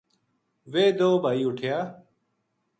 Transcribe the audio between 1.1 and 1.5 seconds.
بھائی